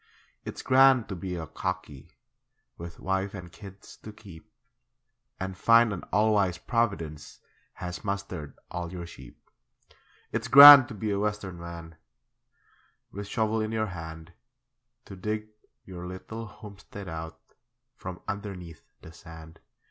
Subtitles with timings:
[0.45, 2.09] It's grand to be a 'cockie'
[2.75, 4.51] With wife and kids to keep,
[5.39, 7.39] And find an all wise Providence
[7.73, 9.39] Has mustered all your sheep.
[10.31, 11.97] It's grand to be a Western man,
[13.11, 14.33] With shovel in your hand,
[15.05, 15.49] To dig
[15.85, 17.39] your little homestead out
[17.95, 19.59] From underneath the sand.